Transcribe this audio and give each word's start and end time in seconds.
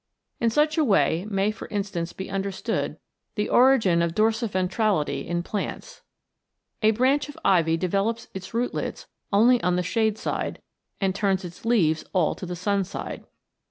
In 0.39 0.49
such 0.49 0.79
a 0.79 0.83
way 0.83 1.27
may 1.29 1.51
for 1.51 1.67
instance 1.67 2.11
be 2.11 2.27
understood 2.27 2.97
the 3.35 3.47
origin 3.49 4.01
of 4.01 4.15
dorsiventrality 4.15 5.27
in 5.27 5.43
plants. 5.43 6.01
A 6.81 6.89
branch 6.89 7.29
of 7.29 7.37
ivy 7.45 7.77
develops 7.77 8.27
its 8.33 8.51
rootlets 8.51 9.05
only 9.31 9.61
on 9.61 9.75
the 9.75 9.83
shade 9.83 10.17
side, 10.17 10.59
and 10.99 11.13
turns 11.13 11.45
its 11.45 11.65
leaves 11.65 12.03
all 12.13 12.33
to 12.33 12.47
the 12.47 12.55
sun 12.55 12.83
side. 12.83 13.25